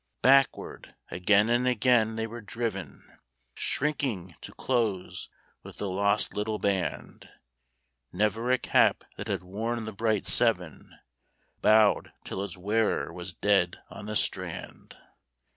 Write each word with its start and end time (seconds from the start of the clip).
Backward, 0.23 0.95
again 1.11 1.47
and 1.49 1.67
again, 1.67 2.15
they 2.15 2.25
were 2.25 2.41
driven, 2.41 3.17
Shrinking 3.53 4.33
to 4.41 4.51
close 4.51 5.29
with 5.61 5.77
the 5.77 5.91
lost 5.91 6.33
little 6.35 6.57
band; 6.57 7.29
Never 8.11 8.49
a 8.51 8.57
cap 8.57 9.03
that 9.17 9.27
had 9.27 9.43
worn 9.43 9.85
the 9.85 9.91
bright 9.93 10.25
Seven 10.25 10.97
Bowed 11.61 12.13
till 12.23 12.43
its 12.43 12.57
wearer 12.57 13.13
was 13.13 13.35
dead 13.35 13.77
on 13.91 14.07
the 14.07 14.15
strand. 14.15 14.97